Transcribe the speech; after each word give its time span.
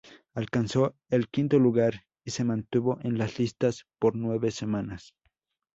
Alcanzó 0.33 0.95
el 1.11 1.29
quinto 1.29 1.59
lugar 1.59 2.07
y 2.25 2.31
se 2.31 2.43
mantuvo 2.43 2.97
en 3.03 3.19
las 3.19 3.37
listas 3.37 3.85
por 3.99 4.15
nueve 4.15 4.49
semanas. 4.49 5.13